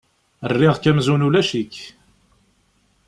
Rriɣ-k 0.51 0.85
amzun 0.89 1.25
ulac-ik. 1.27 1.75